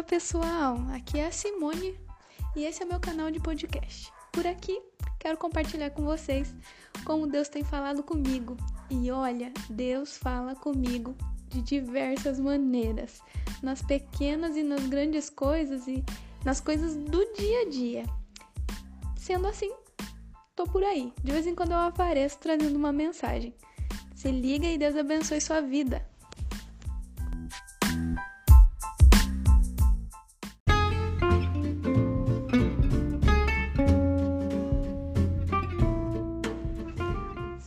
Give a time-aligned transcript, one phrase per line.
[0.00, 1.94] Fala pessoal, aqui é a Simone
[2.56, 4.10] e esse é meu canal de podcast.
[4.32, 4.80] Por aqui
[5.18, 6.54] quero compartilhar com vocês
[7.04, 8.56] como Deus tem falado comigo.
[8.88, 11.14] E olha, Deus fala comigo
[11.48, 13.20] de diversas maneiras,
[13.62, 16.02] nas pequenas e nas grandes coisas e
[16.46, 18.04] nas coisas do dia a dia.
[19.18, 19.70] Sendo assim,
[20.56, 21.12] tô por aí.
[21.22, 23.54] De vez em quando eu apareço trazendo uma mensagem.
[24.14, 26.09] Se liga e Deus abençoe sua vida.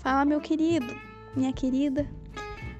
[0.03, 0.93] Fala, meu querido,
[1.33, 2.05] minha querida.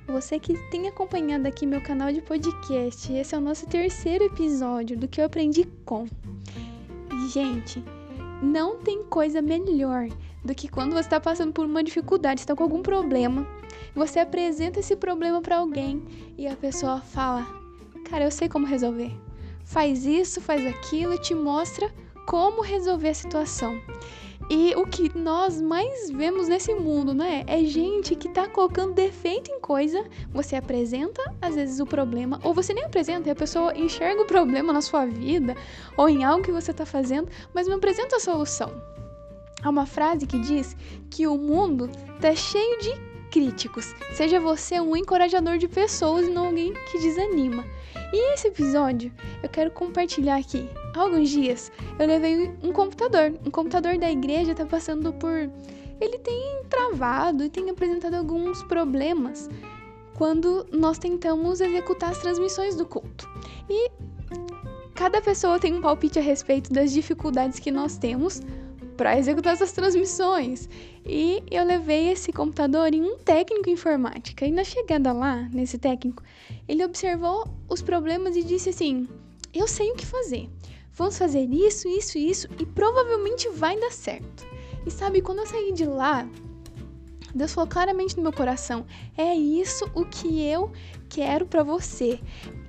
[0.05, 4.97] Você que tem acompanhado aqui meu canal de podcast, esse é o nosso terceiro episódio
[4.97, 6.05] do que eu aprendi com.
[7.31, 7.81] Gente,
[8.41, 10.09] não tem coisa melhor
[10.43, 13.47] do que quando você está passando por uma dificuldade, está com algum problema,
[13.95, 16.03] você apresenta esse problema para alguém
[16.37, 17.47] e a pessoa fala:
[18.09, 19.17] Cara, eu sei como resolver.
[19.63, 21.89] Faz isso, faz aquilo e te mostra
[22.27, 23.79] como resolver a situação.
[24.49, 27.43] E o que nós mais vemos nesse mundo, né?
[27.47, 30.03] É gente que tá colocando defeito em coisa.
[30.31, 34.27] Você apresenta, às vezes, o problema, ou você nem apresenta, e a pessoa enxerga o
[34.27, 35.55] problema na sua vida,
[35.95, 38.71] ou em algo que você tá fazendo, mas não apresenta a solução.
[39.63, 40.75] Há uma frase que diz
[41.09, 43.95] que o mundo tá cheio de críticos.
[44.13, 47.65] Seja você um encorajador de pessoas e não alguém que desanima.
[48.13, 50.69] E esse episódio eu quero compartilhar aqui.
[50.95, 53.33] Há alguns dias eu levei um computador.
[53.43, 55.49] Um computador da igreja está passando por.
[55.99, 59.49] Ele tem travado e tem apresentado alguns problemas
[60.13, 63.27] quando nós tentamos executar as transmissões do culto.
[63.67, 63.89] E
[64.93, 68.41] cada pessoa tem um palpite a respeito das dificuldades que nós temos
[68.93, 70.69] para executar essas transmissões.
[71.05, 74.45] E eu levei esse computador em um técnico informática.
[74.45, 76.23] E na chegada lá, nesse técnico,
[76.67, 79.07] ele observou os problemas e disse assim:
[79.53, 80.49] Eu sei o que fazer.
[80.93, 84.45] Vamos fazer isso, isso, isso e provavelmente vai dar certo.
[84.85, 86.27] E sabe, quando eu saí de lá,
[87.33, 88.85] Deus falou claramente no meu coração:
[89.17, 90.71] é isso o que eu
[91.09, 92.19] quero para você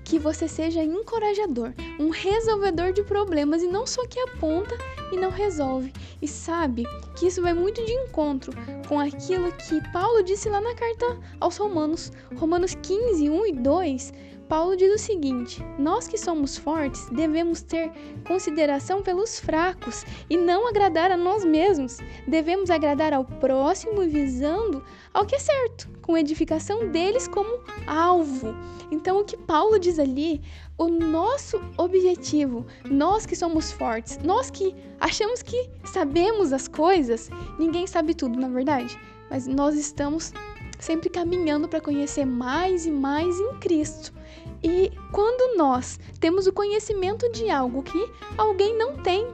[0.04, 4.76] que você seja encorajador, um resolvedor de problemas e não só que aponta
[5.12, 5.92] e não resolve.
[6.24, 8.50] E sabe que isso vai muito de encontro
[8.88, 14.12] com aquilo que Paulo disse lá na carta aos Romanos, Romanos 15, 1 e 2.
[14.48, 17.90] Paulo diz o seguinte: Nós que somos fortes devemos ter
[18.26, 21.98] consideração pelos fracos e não agradar a nós mesmos.
[22.26, 28.54] Devemos agradar ao próximo visando ao que é certo, com edificação deles como alvo.
[28.90, 30.42] Então, o que Paulo diz ali,
[30.76, 37.86] o nosso objetivo, nós que somos fortes, nós que achamos que sabemos as coisas, ninguém
[37.86, 38.98] sabe tudo, na verdade,
[39.30, 40.32] mas nós estamos
[40.84, 44.12] sempre caminhando para conhecer mais e mais em Cristo.
[44.62, 49.26] E quando nós temos o conhecimento de algo que alguém não tem,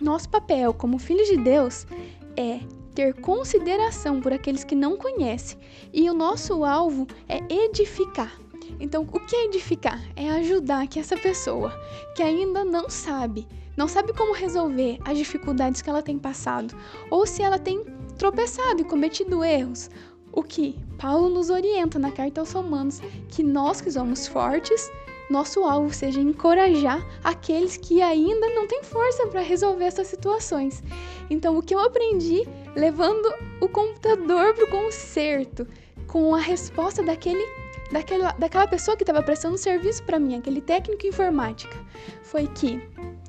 [0.00, 1.86] nosso papel como filhos de Deus
[2.34, 2.60] é
[2.94, 5.58] ter consideração por aqueles que não conhecem,
[5.92, 8.32] e o nosso alvo é edificar.
[8.80, 10.00] Então, o que é edificar?
[10.16, 11.78] É ajudar que essa pessoa
[12.16, 16.74] que ainda não sabe, não sabe como resolver as dificuldades que ela tem passado,
[17.10, 17.84] ou se ela tem
[18.16, 19.90] tropeçado e cometido erros,
[20.34, 24.90] o que Paulo nos orienta na carta aos Romanos, que nós que somos fortes,
[25.30, 30.82] nosso alvo seja encorajar aqueles que ainda não têm força para resolver essas situações.
[31.30, 35.66] Então, o que eu aprendi levando o computador para o conserto,
[36.06, 37.44] com a resposta daquele,
[37.90, 41.76] daquela, daquela pessoa que estava prestando serviço para mim, aquele técnico informática,
[42.22, 42.82] foi que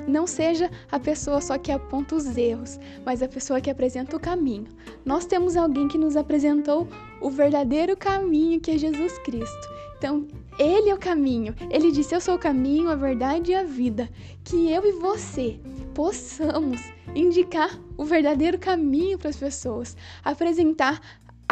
[0.07, 4.19] não seja a pessoa só que aponta os erros, mas a pessoa que apresenta o
[4.19, 4.67] caminho.
[5.03, 6.87] Nós temos alguém que nos apresentou
[7.21, 9.75] o verdadeiro caminho que é Jesus Cristo.
[9.97, 10.27] Então,
[10.59, 11.55] ele é o caminho.
[11.69, 14.09] Ele disse: Eu sou o caminho, a verdade e a vida.
[14.43, 15.59] Que eu e você
[15.93, 16.81] possamos
[17.15, 21.01] indicar o verdadeiro caminho para as pessoas, apresentar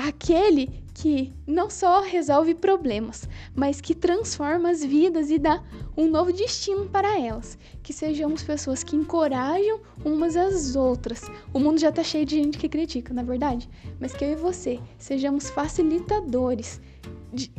[0.07, 5.63] aquele que não só resolve problemas, mas que transforma as vidas e dá
[5.95, 7.57] um novo destino para elas.
[7.81, 11.21] Que sejamos pessoas que encorajam umas às outras.
[11.53, 13.69] O mundo já está cheio de gente que critica, na verdade,
[13.99, 16.81] mas que eu e você sejamos facilitadores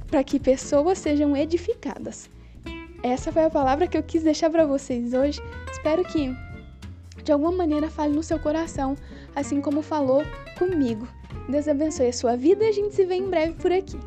[0.06, 2.29] para que pessoas sejam edificadas.
[3.02, 5.40] Essa foi a palavra que eu quis deixar para vocês hoje.
[5.73, 6.31] Espero que
[7.23, 8.97] de alguma maneira fale no seu coração,
[9.35, 10.23] assim como falou
[10.58, 11.08] comigo.
[11.49, 13.99] Deus abençoe a sua vida e a gente se vê em breve por aqui.